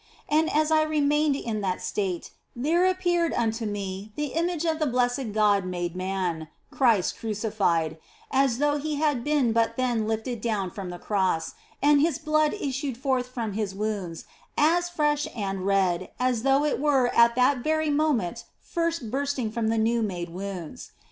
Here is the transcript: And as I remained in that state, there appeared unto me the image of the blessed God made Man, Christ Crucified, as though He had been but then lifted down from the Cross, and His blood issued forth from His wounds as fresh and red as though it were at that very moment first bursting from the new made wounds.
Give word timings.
And 0.27 0.49
as 0.51 0.71
I 0.71 0.81
remained 0.81 1.35
in 1.35 1.61
that 1.61 1.79
state, 1.79 2.31
there 2.55 2.87
appeared 2.87 3.33
unto 3.33 3.67
me 3.67 4.11
the 4.15 4.33
image 4.33 4.65
of 4.65 4.79
the 4.79 4.87
blessed 4.87 5.31
God 5.31 5.63
made 5.63 5.95
Man, 5.95 6.47
Christ 6.71 7.19
Crucified, 7.19 7.99
as 8.31 8.57
though 8.57 8.79
He 8.79 8.95
had 8.95 9.23
been 9.23 9.53
but 9.53 9.77
then 9.77 10.07
lifted 10.07 10.41
down 10.41 10.71
from 10.71 10.89
the 10.89 10.97
Cross, 10.97 11.53
and 11.83 12.01
His 12.01 12.17
blood 12.17 12.55
issued 12.55 12.97
forth 12.97 13.27
from 13.27 13.53
His 13.53 13.75
wounds 13.75 14.25
as 14.57 14.89
fresh 14.89 15.27
and 15.35 15.67
red 15.67 16.09
as 16.19 16.41
though 16.41 16.65
it 16.65 16.79
were 16.79 17.09
at 17.09 17.35
that 17.35 17.59
very 17.59 17.91
moment 17.91 18.45
first 18.59 19.11
bursting 19.11 19.51
from 19.51 19.67
the 19.67 19.77
new 19.77 20.01
made 20.01 20.29
wounds. 20.29 20.93